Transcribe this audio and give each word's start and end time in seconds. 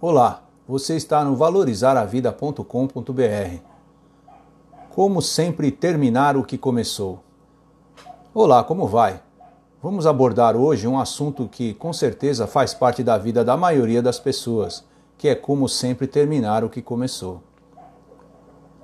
Olá, 0.00 0.44
você 0.64 0.94
está 0.94 1.24
no 1.24 1.34
valorizaravida.com.br. 1.34 3.56
Como 4.90 5.20
sempre 5.20 5.72
terminar 5.72 6.36
o 6.36 6.44
que 6.44 6.56
começou. 6.56 7.18
Olá, 8.32 8.62
como 8.62 8.86
vai? 8.86 9.20
Vamos 9.82 10.06
abordar 10.06 10.54
hoje 10.54 10.86
um 10.86 11.00
assunto 11.00 11.48
que 11.48 11.74
com 11.74 11.92
certeza 11.92 12.46
faz 12.46 12.72
parte 12.72 13.02
da 13.02 13.18
vida 13.18 13.44
da 13.44 13.56
maioria 13.56 14.00
das 14.00 14.20
pessoas, 14.20 14.84
que 15.16 15.26
é 15.26 15.34
como 15.34 15.68
sempre 15.68 16.06
terminar 16.06 16.62
o 16.62 16.70
que 16.70 16.80
começou. 16.80 17.42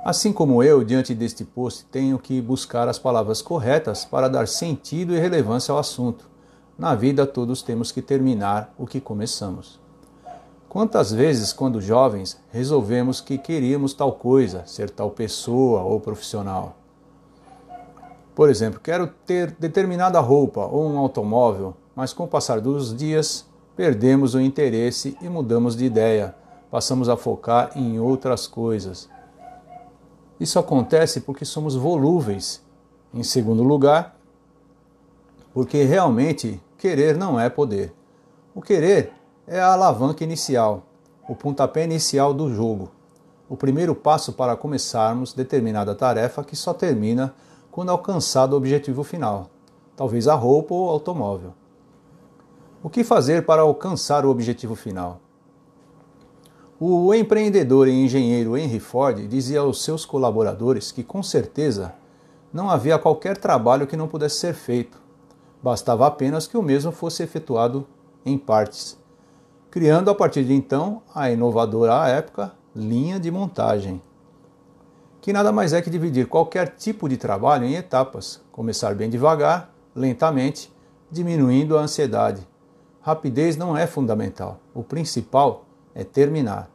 Assim 0.04 0.32
como 0.32 0.64
eu, 0.64 0.82
diante 0.82 1.14
deste 1.14 1.44
post, 1.44 1.84
tenho 1.92 2.18
que 2.18 2.42
buscar 2.42 2.88
as 2.88 2.98
palavras 2.98 3.40
corretas 3.40 4.04
para 4.04 4.26
dar 4.26 4.48
sentido 4.48 5.14
e 5.14 5.20
relevância 5.20 5.70
ao 5.70 5.78
assunto. 5.78 6.28
Na 6.76 6.96
vida, 6.96 7.24
todos 7.24 7.62
temos 7.62 7.92
que 7.92 8.02
terminar 8.02 8.74
o 8.76 8.84
que 8.84 9.00
começamos. 9.00 9.83
Quantas 10.74 11.12
vezes, 11.12 11.52
quando 11.52 11.80
jovens, 11.80 12.36
resolvemos 12.50 13.20
que 13.20 13.38
queríamos 13.38 13.94
tal 13.94 14.10
coisa, 14.10 14.66
ser 14.66 14.90
tal 14.90 15.08
pessoa 15.08 15.82
ou 15.82 16.00
profissional? 16.00 16.74
Por 18.34 18.50
exemplo, 18.50 18.80
quero 18.80 19.06
ter 19.24 19.52
determinada 19.52 20.18
roupa 20.18 20.66
ou 20.66 20.90
um 20.90 20.98
automóvel, 20.98 21.76
mas 21.94 22.12
com 22.12 22.24
o 22.24 22.26
passar 22.26 22.60
dos 22.60 22.92
dias 22.92 23.46
perdemos 23.76 24.34
o 24.34 24.40
interesse 24.40 25.16
e 25.22 25.28
mudamos 25.28 25.76
de 25.76 25.84
ideia, 25.84 26.34
passamos 26.72 27.08
a 27.08 27.16
focar 27.16 27.70
em 27.76 28.00
outras 28.00 28.48
coisas. 28.48 29.08
Isso 30.40 30.58
acontece 30.58 31.20
porque 31.20 31.44
somos 31.44 31.76
volúveis. 31.76 32.60
Em 33.14 33.22
segundo 33.22 33.62
lugar, 33.62 34.16
porque 35.52 35.84
realmente 35.84 36.60
querer 36.76 37.16
não 37.16 37.38
é 37.38 37.48
poder. 37.48 37.94
O 38.52 38.60
querer 38.60 39.12
é 39.46 39.60
a 39.60 39.72
alavanca 39.74 40.24
inicial, 40.24 40.84
o 41.28 41.34
pontapé 41.34 41.84
inicial 41.84 42.32
do 42.32 42.52
jogo, 42.52 42.90
o 43.48 43.56
primeiro 43.56 43.94
passo 43.94 44.32
para 44.32 44.56
começarmos 44.56 45.34
determinada 45.34 45.94
tarefa 45.94 46.42
que 46.42 46.56
só 46.56 46.72
termina 46.72 47.34
quando 47.70 47.90
alcançado 47.90 48.54
o 48.54 48.56
objetivo 48.56 49.04
final, 49.04 49.50
talvez 49.94 50.28
a 50.28 50.34
roupa 50.34 50.72
ou 50.74 50.86
o 50.86 50.88
automóvel. 50.88 51.52
O 52.82 52.88
que 52.88 53.04
fazer 53.04 53.44
para 53.44 53.62
alcançar 53.62 54.24
o 54.24 54.30
objetivo 54.30 54.74
final? 54.74 55.20
O 56.80 57.14
empreendedor 57.14 57.86
e 57.86 57.92
engenheiro 57.92 58.56
Henry 58.56 58.80
Ford 58.80 59.28
dizia 59.28 59.60
aos 59.60 59.82
seus 59.84 60.06
colaboradores 60.06 60.90
que, 60.90 61.02
com 61.02 61.22
certeza, 61.22 61.94
não 62.52 62.70
havia 62.70 62.98
qualquer 62.98 63.36
trabalho 63.36 63.86
que 63.86 63.96
não 63.96 64.08
pudesse 64.08 64.36
ser 64.36 64.54
feito, 64.54 65.00
bastava 65.62 66.06
apenas 66.06 66.46
que 66.46 66.56
o 66.56 66.62
mesmo 66.62 66.92
fosse 66.92 67.22
efetuado 67.22 67.86
em 68.24 68.36
partes 68.36 69.03
criando 69.74 70.08
a 70.08 70.14
partir 70.14 70.44
de 70.44 70.52
então 70.52 71.02
a 71.12 71.32
inovadora 71.32 72.00
à 72.00 72.08
época 72.08 72.52
linha 72.76 73.18
de 73.18 73.28
montagem, 73.28 74.00
que 75.20 75.32
nada 75.32 75.50
mais 75.50 75.72
é 75.72 75.82
que 75.82 75.90
dividir 75.90 76.28
qualquer 76.28 76.76
tipo 76.76 77.08
de 77.08 77.16
trabalho 77.16 77.64
em 77.64 77.74
etapas, 77.74 78.40
começar 78.52 78.94
bem 78.94 79.10
devagar, 79.10 79.74
lentamente, 79.92 80.72
diminuindo 81.10 81.76
a 81.76 81.80
ansiedade. 81.80 82.46
Rapidez 83.00 83.56
não 83.56 83.76
é 83.76 83.84
fundamental, 83.84 84.60
o 84.72 84.84
principal 84.84 85.64
é 85.92 86.04
terminar. 86.04 86.70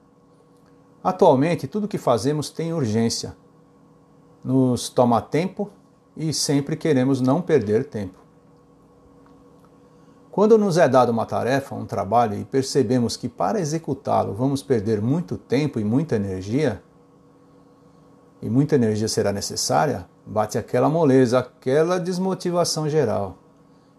Atualmente, 1.01 1.69
tudo 1.69 1.87
que 1.87 1.97
fazemos 1.97 2.49
tem 2.49 2.73
urgência, 2.73 3.33
nos 4.43 4.89
toma 4.89 5.21
tempo 5.21 5.71
e 6.17 6.33
sempre 6.33 6.75
queremos 6.75 7.21
não 7.21 7.41
perder 7.41 7.85
tempo. 7.85 8.19
Quando 10.31 10.57
nos 10.57 10.77
é 10.77 10.87
dada 10.87 11.11
uma 11.11 11.25
tarefa, 11.25 11.75
um 11.75 11.85
trabalho, 11.85 12.37
e 12.37 12.45
percebemos 12.45 13.17
que 13.17 13.27
para 13.27 13.59
executá-lo 13.59 14.33
vamos 14.33 14.61
perder 14.61 15.01
muito 15.01 15.37
tempo 15.37 15.79
e 15.79 15.83
muita 15.83 16.15
energia, 16.15 16.81
e 18.41 18.49
muita 18.49 18.75
energia 18.75 19.07
será 19.07 19.33
necessária, 19.33 20.05
bate 20.25 20.57
aquela 20.57 20.87
moleza, 20.87 21.39
aquela 21.39 21.99
desmotivação 21.99 22.87
geral. 22.87 23.37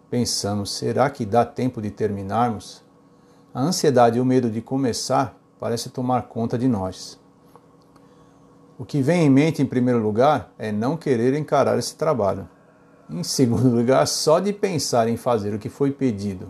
Pensamos, 0.09 0.71
será 0.71 1.09
que 1.09 1.25
dá 1.25 1.45
tempo 1.45 1.81
de 1.81 1.91
terminarmos? 1.91 2.83
A 3.53 3.61
ansiedade 3.61 4.17
e 4.17 4.21
o 4.21 4.25
medo 4.25 4.49
de 4.49 4.61
começar 4.61 5.37
parece 5.59 5.89
tomar 5.89 6.23
conta 6.23 6.57
de 6.57 6.67
nós. 6.67 7.19
O 8.79 8.85
que 8.85 9.01
vem 9.01 9.25
em 9.25 9.29
mente 9.29 9.61
em 9.61 9.65
primeiro 9.65 9.99
lugar 9.99 10.51
é 10.57 10.71
não 10.71 10.97
querer 10.97 11.35
encarar 11.35 11.77
esse 11.77 11.95
trabalho. 11.95 12.49
Em 13.11 13.23
segundo 13.23 13.69
lugar, 13.69 14.07
só 14.07 14.39
de 14.39 14.53
pensar 14.53 15.09
em 15.09 15.17
fazer 15.17 15.53
o 15.53 15.59
que 15.59 15.69
foi 15.69 15.91
pedido 15.91 16.49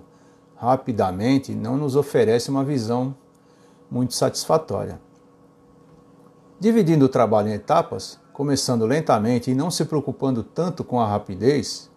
rapidamente 0.61 1.55
não 1.55 1.75
nos 1.75 1.95
oferece 1.95 2.51
uma 2.51 2.63
visão 2.63 3.15
muito 3.89 4.13
satisfatória. 4.13 5.01
Dividindo 6.59 7.05
o 7.05 7.09
trabalho 7.09 7.47
em 7.47 7.53
etapas, 7.53 8.19
começando 8.31 8.85
lentamente 8.85 9.49
e 9.49 9.55
não 9.55 9.71
se 9.71 9.83
preocupando 9.85 10.43
tanto 10.43 10.83
com 10.83 10.99
a 10.99 11.07
rapidez, 11.07 11.89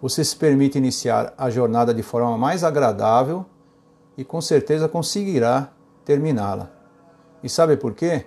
você 0.00 0.24
se 0.24 0.36
permite 0.36 0.78
iniciar 0.78 1.34
a 1.36 1.50
jornada 1.50 1.92
de 1.92 2.04
forma 2.04 2.38
mais 2.38 2.62
agradável 2.62 3.44
e 4.16 4.24
com 4.24 4.40
certeza 4.40 4.88
conseguirá 4.88 5.72
terminá-la. 6.04 6.70
E 7.42 7.48
sabe 7.48 7.76
por 7.76 7.94
quê? 7.94 8.26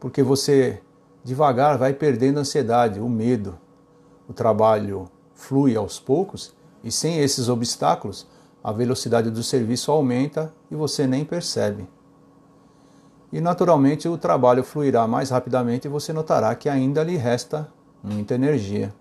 Porque 0.00 0.24
você 0.24 0.82
devagar 1.22 1.78
vai 1.78 1.92
perdendo 1.92 2.38
a 2.38 2.40
ansiedade, 2.40 2.98
o 2.98 3.08
medo, 3.08 3.56
o 4.28 4.32
trabalho 4.32 5.08
flui 5.34 5.76
aos 5.76 5.98
poucos 5.98 6.54
e 6.82 6.90
sem 6.90 7.18
esses 7.18 7.48
obstáculos, 7.48 8.26
a 8.62 8.72
velocidade 8.72 9.30
do 9.30 9.42
serviço 9.42 9.90
aumenta 9.90 10.52
e 10.70 10.74
você 10.74 11.06
nem 11.06 11.24
percebe. 11.24 11.88
E 13.32 13.40
naturalmente 13.40 14.08
o 14.08 14.16
trabalho 14.16 14.62
fluirá 14.62 15.06
mais 15.06 15.30
rapidamente 15.30 15.86
e 15.86 15.90
você 15.90 16.12
notará 16.12 16.54
que 16.54 16.68
ainda 16.68 17.02
lhe 17.02 17.16
resta 17.16 17.68
muita 18.02 18.34
energia. 18.34 18.94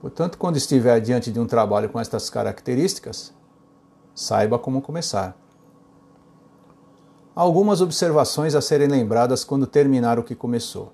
Portanto, 0.00 0.38
quando 0.38 0.56
estiver 0.56 1.00
diante 1.00 1.30
de 1.30 1.38
um 1.38 1.46
trabalho 1.46 1.88
com 1.88 2.00
estas 2.00 2.30
características, 2.30 3.32
saiba 4.14 4.58
como 4.58 4.80
começar. 4.82 5.36
Algumas 7.34 7.80
observações 7.80 8.54
a 8.54 8.60
serem 8.60 8.88
lembradas 8.88 9.44
quando 9.44 9.66
terminar 9.66 10.18
o 10.18 10.24
que 10.24 10.34
começou. 10.34 10.92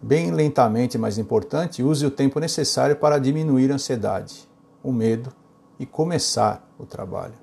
Bem 0.00 0.30
lentamente, 0.30 0.96
mas 0.96 1.18
importante, 1.18 1.82
use 1.82 2.06
o 2.06 2.10
tempo 2.10 2.38
necessário 2.38 2.94
para 2.94 3.18
diminuir 3.18 3.72
a 3.72 3.74
ansiedade, 3.74 4.48
o 4.80 4.92
medo 4.92 5.32
e 5.76 5.84
começar 5.84 6.64
o 6.78 6.86
trabalho. 6.86 7.34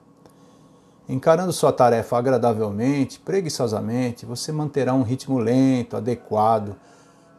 Encarando 1.08 1.52
sua 1.52 1.74
tarefa 1.74 2.18
agradavelmente, 2.18 3.20
preguiçosamente, 3.20 4.26
você 4.26 4.54
manterá 4.54 4.94
um 4.94 5.04
ritmo 5.04 5.38
lento, 5.38 5.98
adequado, 5.98 6.78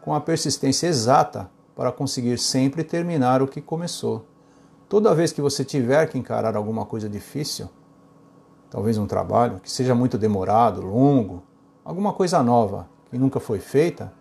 com 0.03 0.15
a 0.15 0.21
persistência 0.21 0.87
exata 0.87 1.51
para 1.75 1.91
conseguir 1.91 2.39
sempre 2.39 2.85
terminar 2.85 3.41
o 3.41 3.49
que 3.49 3.63
começou. 3.63 4.27
Toda 4.87 5.15
vez 5.15 5.33
que 5.33 5.41
você 5.41 5.65
tiver 5.65 6.07
que 6.09 6.19
encarar 6.19 6.55
alguma 6.57 6.85
coisa 6.85 7.09
difícil, 7.09 7.71
talvez 8.71 8.99
um 8.99 9.07
trabalho 9.07 9.61
que 9.61 9.71
seja 9.71 9.95
muito 9.95 10.19
demorado, 10.19 10.83
longo, 10.83 11.43
alguma 11.83 12.13
coisa 12.13 12.43
nova 12.43 12.87
que 13.11 13.17
nunca 13.17 13.41
foi 13.41 13.59
feita, 13.59 14.13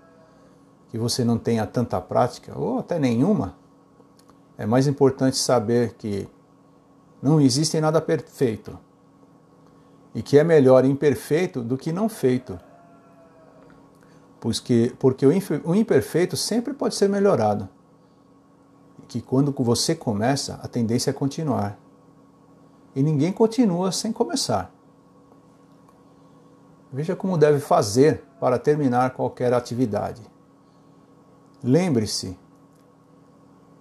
que 0.95 0.99
você 0.99 1.25
não 1.25 1.37
tenha 1.37 1.67
tanta 1.67 1.99
prática, 1.99 2.57
ou 2.57 2.79
até 2.79 2.97
nenhuma, 2.97 3.53
é 4.57 4.65
mais 4.65 4.87
importante 4.87 5.35
saber 5.35 5.93
que 5.95 6.25
não 7.21 7.41
existe 7.41 7.81
nada 7.81 7.99
perfeito 7.99 8.79
e 10.13 10.21
que 10.21 10.39
é 10.39 10.43
melhor 10.45 10.85
imperfeito 10.85 11.61
do 11.61 11.77
que 11.77 11.91
não 11.91 12.07
feito. 12.07 12.57
Porque, 14.39 14.95
porque 14.97 15.25
o 15.25 15.75
imperfeito 15.75 16.37
sempre 16.37 16.73
pode 16.73 16.95
ser 16.95 17.09
melhorado. 17.09 17.67
E 19.03 19.05
que 19.05 19.21
quando 19.21 19.51
você 19.51 19.93
começa, 19.93 20.61
a 20.63 20.67
tendência 20.69 21.09
é 21.09 21.13
continuar. 21.13 21.77
E 22.95 23.03
ninguém 23.03 23.33
continua 23.33 23.91
sem 23.91 24.13
começar. 24.13 24.73
Veja 26.89 27.17
como 27.17 27.37
deve 27.37 27.59
fazer 27.59 28.23
para 28.39 28.57
terminar 28.57 29.09
qualquer 29.09 29.51
atividade. 29.51 30.34
Lembre-se, 31.67 32.37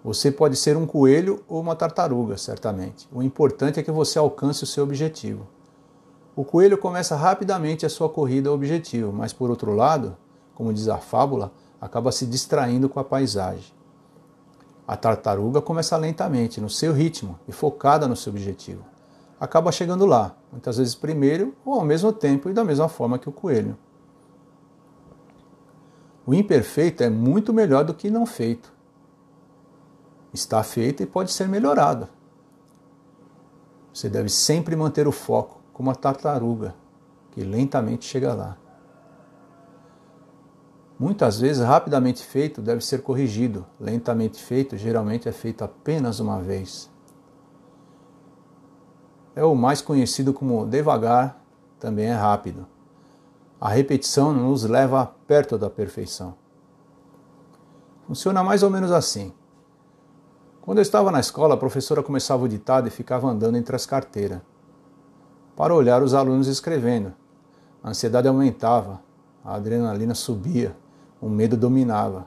você 0.02 0.30
pode 0.30 0.56
ser 0.56 0.74
um 0.74 0.86
coelho 0.86 1.44
ou 1.46 1.60
uma 1.60 1.76
tartaruga, 1.76 2.38
certamente. 2.38 3.06
O 3.12 3.22
importante 3.22 3.78
é 3.78 3.82
que 3.82 3.90
você 3.90 4.18
alcance 4.18 4.64
o 4.64 4.66
seu 4.66 4.82
objetivo. 4.84 5.46
O 6.34 6.46
coelho 6.46 6.78
começa 6.78 7.14
rapidamente 7.14 7.84
a 7.84 7.90
sua 7.90 8.08
corrida 8.08 8.48
ao 8.48 8.54
objetivo, 8.54 9.12
mas 9.12 9.34
por 9.34 9.50
outro 9.50 9.74
lado, 9.74 10.16
como 10.54 10.72
diz 10.72 10.88
a 10.88 10.96
fábula, 10.96 11.52
acaba 11.78 12.10
se 12.10 12.24
distraindo 12.24 12.88
com 12.88 13.00
a 13.00 13.04
paisagem. 13.04 13.74
A 14.88 14.96
tartaruga 14.96 15.60
começa 15.60 15.94
lentamente, 15.98 16.62
no 16.62 16.70
seu 16.70 16.94
ritmo 16.94 17.38
e 17.46 17.52
focada 17.52 18.08
no 18.08 18.16
seu 18.16 18.32
objetivo. 18.32 18.82
Acaba 19.38 19.70
chegando 19.70 20.06
lá, 20.06 20.34
muitas 20.50 20.78
vezes 20.78 20.94
primeiro 20.94 21.54
ou 21.62 21.74
ao 21.74 21.84
mesmo 21.84 22.14
tempo 22.14 22.48
e 22.48 22.54
da 22.54 22.64
mesma 22.64 22.88
forma 22.88 23.18
que 23.18 23.28
o 23.28 23.32
coelho. 23.32 23.76
O 26.26 26.32
imperfeito 26.32 27.02
é 27.02 27.10
muito 27.10 27.52
melhor 27.52 27.84
do 27.84 27.92
que 27.92 28.08
não 28.08 28.24
feito. 28.24 28.72
Está 30.32 30.62
feito 30.62 31.02
e 31.02 31.06
pode 31.06 31.30
ser 31.30 31.46
melhorado. 31.46 32.08
Você 33.92 34.08
deve 34.08 34.28
sempre 34.28 34.74
manter 34.74 35.06
o 35.06 35.12
foco, 35.12 35.60
como 35.72 35.90
a 35.90 35.94
tartaruga, 35.94 36.74
que 37.30 37.44
lentamente 37.44 38.06
chega 38.06 38.32
lá. 38.32 38.56
Muitas 40.98 41.38
vezes, 41.40 41.62
rapidamente 41.62 42.24
feito 42.24 42.62
deve 42.62 42.84
ser 42.84 43.02
corrigido, 43.02 43.66
lentamente 43.78 44.42
feito 44.42 44.76
geralmente 44.76 45.28
é 45.28 45.32
feito 45.32 45.62
apenas 45.62 46.20
uma 46.20 46.40
vez. 46.40 46.90
É 49.36 49.44
o 49.44 49.54
mais 49.54 49.82
conhecido 49.82 50.32
como 50.32 50.64
devagar, 50.64 51.44
também 51.78 52.06
é 52.06 52.14
rápido. 52.14 52.66
A 53.64 53.70
repetição 53.70 54.30
nos 54.30 54.64
leva 54.64 55.06
perto 55.26 55.56
da 55.56 55.70
perfeição. 55.70 56.34
Funciona 58.06 58.44
mais 58.44 58.62
ou 58.62 58.68
menos 58.68 58.92
assim. 58.92 59.32
Quando 60.60 60.80
eu 60.80 60.82
estava 60.82 61.10
na 61.10 61.18
escola, 61.18 61.54
a 61.54 61.56
professora 61.56 62.02
começava 62.02 62.44
o 62.44 62.48
ditado 62.48 62.88
e 62.88 62.90
ficava 62.90 63.26
andando 63.26 63.56
entre 63.56 63.74
as 63.74 63.86
carteiras 63.86 64.42
para 65.56 65.74
olhar 65.74 66.02
os 66.02 66.12
alunos 66.12 66.46
escrevendo. 66.46 67.14
A 67.82 67.88
ansiedade 67.88 68.28
aumentava, 68.28 69.00
a 69.42 69.54
adrenalina 69.54 70.14
subia, 70.14 70.76
o 71.18 71.30
medo 71.30 71.56
dominava. 71.56 72.26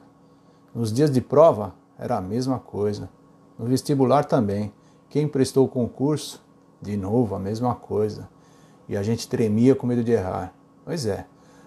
Nos 0.74 0.92
dias 0.92 1.08
de 1.08 1.20
prova, 1.20 1.72
era 1.96 2.16
a 2.16 2.20
mesma 2.20 2.58
coisa. 2.58 3.08
No 3.56 3.64
vestibular 3.64 4.24
também. 4.24 4.72
Quem 5.08 5.28
prestou 5.28 5.66
o 5.66 5.68
concurso, 5.68 6.44
de 6.82 6.96
novo 6.96 7.36
a 7.36 7.38
mesma 7.38 7.76
coisa. 7.76 8.28
E 8.88 8.96
a 8.96 9.04
gente 9.04 9.28
tremia 9.28 9.76
com 9.76 9.86
medo 9.86 10.02
de 10.02 10.10
errar. 10.10 10.57
Pois 10.88 11.04
é. 11.04 11.26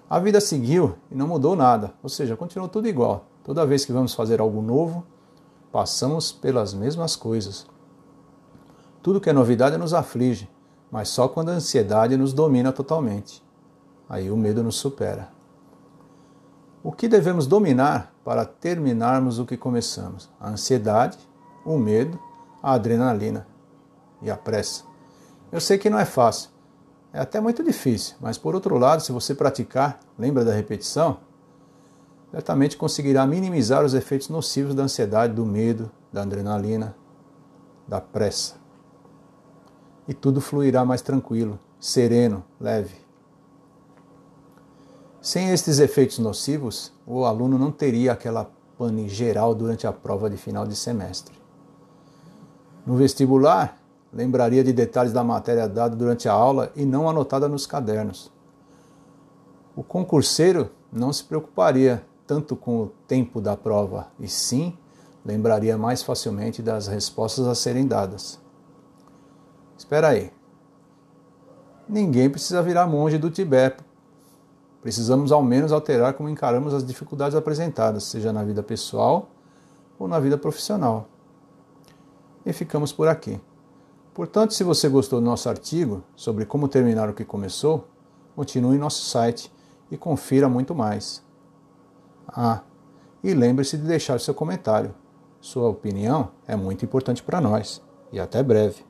A 0.10 0.18
vida 0.18 0.42
seguiu 0.42 0.96
e 1.12 1.14
não 1.14 1.28
mudou 1.28 1.56
nada, 1.56 1.94
ou 2.02 2.10
seja, 2.10 2.36
continuou 2.36 2.68
tudo 2.68 2.88
igual. 2.88 3.28
Toda 3.44 3.68
vez 3.68 3.86
que 3.86 3.94
vamos 3.94 4.16
fazer 4.16 4.42
algo 4.42 4.64
novo, 4.64 5.06
passamos 5.72 6.32
pelas 6.32 6.74
mesmas 6.74 7.16
coisas. 7.16 7.68
Tudo 9.00 9.22
que 9.22 9.30
é 9.30 9.34
novidade 9.34 9.78
nos 9.78 9.94
aflige, 9.94 10.50
mas 10.90 11.10
só 11.10 11.28
quando 11.28 11.50
a 11.50 11.52
ansiedade 11.52 12.18
nos 12.18 12.34
domina 12.34 12.72
totalmente. 12.74 13.44
Aí 14.10 14.32
o 14.32 14.36
medo 14.36 14.64
nos 14.64 14.78
supera. 14.78 15.30
O 16.84 16.92
que 16.92 17.08
devemos 17.08 17.46
dominar 17.46 18.12
para 18.26 18.44
terminarmos 18.44 19.38
o 19.38 19.46
que 19.46 19.56
começamos? 19.56 20.32
A 20.40 20.50
ansiedade, 20.50 21.20
o 21.64 21.78
medo, 21.78 22.20
a 22.64 22.74
adrenalina 22.74 23.46
e 24.20 24.32
a 24.32 24.36
pressa. 24.36 24.84
Eu 25.52 25.62
sei 25.62 25.78
que 25.78 25.92
não 25.92 26.00
é 26.00 26.06
fácil, 26.06 26.50
é 27.14 27.20
até 27.20 27.40
muito 27.42 27.64
difícil, 27.64 28.16
mas 28.22 28.38
por 28.38 28.56
outro 28.56 28.78
lado, 28.78 29.02
se 29.02 29.12
você 29.12 29.36
praticar, 29.36 30.00
lembra 30.18 30.46
da 30.46 30.54
repetição, 30.54 31.18
certamente 32.32 32.78
conseguirá 32.78 33.26
minimizar 33.28 33.84
os 33.84 33.94
efeitos 33.94 34.30
nocivos 34.30 34.74
da 34.74 34.84
ansiedade, 34.84 35.34
do 35.34 35.46
medo, 35.46 35.92
da 36.12 36.22
adrenalina, 36.22 36.96
da 37.86 38.00
pressa. 38.00 38.56
E 40.08 40.14
tudo 40.14 40.40
fluirá 40.40 40.86
mais 40.86 41.02
tranquilo, 41.02 41.60
sereno, 41.80 42.44
leve. 42.60 42.96
Sem 45.22 45.52
estes 45.52 45.80
efeitos 45.80 46.18
nocivos, 46.18 46.94
o 47.06 47.26
aluno 47.26 47.58
não 47.58 47.72
teria 47.72 48.14
aquela 48.14 48.50
pane 48.78 49.08
geral 49.08 49.54
durante 49.54 49.86
a 49.86 49.92
prova 49.92 50.30
de 50.30 50.38
final 50.38 50.66
de 50.66 50.76
semestre. 50.76 51.36
No 52.86 52.96
vestibular, 52.96 53.81
lembraria 54.14 54.64
de 54.64 54.74
detalhes 54.74 55.14
da 55.14 55.24
matéria 55.24 55.68
dada 55.68 55.96
durante 55.96 56.28
a 56.28 56.34
aula 56.34 56.72
e 56.76 56.86
não 56.86 57.10
anotada 57.10 57.48
nos 57.48 57.66
cadernos. 57.66 58.32
O 59.76 59.84
concurseiro 59.84 60.70
não 60.92 61.14
se 61.14 61.24
preocuparia 61.24 62.06
tanto 62.28 62.56
com 62.56 62.84
o 62.84 62.88
tempo 63.08 63.42
da 63.42 63.56
prova, 63.56 64.08
e 64.20 64.28
sim 64.28 64.78
lembraria 65.26 65.78
mais 65.78 66.04
facilmente 66.04 66.62
das 66.62 66.88
respostas 66.88 67.48
a 67.48 67.56
serem 67.56 67.88
dadas. 67.88 68.40
Espera 69.78 70.10
aí. 70.10 70.32
Ninguém 71.88 72.30
precisa 72.30 72.62
virar 72.62 72.88
monge 72.88 73.18
do 73.18 73.30
Tibete 73.30 73.84
Precisamos 74.82 75.32
ao 75.32 75.44
menos 75.44 75.72
alterar 75.72 76.14
como 76.14 76.28
encaramos 76.28 76.74
as 76.74 76.84
dificuldades 76.84 77.36
apresentadas, 77.36 78.04
seja 78.04 78.34
na 78.34 78.44
vida 78.44 78.64
pessoal 78.64 79.30
ou 80.00 80.08
na 80.08 80.20
vida 80.20 80.38
profissional. 80.38 81.08
E 82.44 82.52
ficamos 82.52 82.92
por 82.92 83.08
aqui. 83.08 83.40
Portanto, 84.14 84.54
se 84.54 84.64
você 84.64 84.90
gostou 84.90 85.20
do 85.20 85.26
nosso 85.26 85.48
artigo 85.48 86.04
sobre 86.16 86.46
como 86.46 86.68
terminar 86.68 87.10
o 87.10 87.14
que 87.14 87.24
começou, 87.24 87.88
continue 88.36 88.76
em 88.76 88.80
nosso 88.80 89.04
site 89.04 89.52
e 89.90 89.98
confira 89.98 90.50
muito 90.50 90.76
mais. 90.76 91.24
Ah, 92.28 92.62
e 93.24 93.34
lembre-se 93.34 93.78
de 93.78 93.84
deixar 93.84 94.20
seu 94.20 94.34
comentário. 94.34 94.94
Sua 95.40 95.70
opinião 95.70 96.32
é 96.48 96.56
muito 96.56 96.84
importante 96.84 97.24
para 97.24 97.40
nós. 97.40 97.82
E 98.12 98.20
até 98.20 98.44
breve. 98.44 98.84